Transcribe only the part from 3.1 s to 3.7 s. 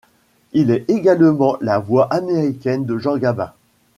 Gabin.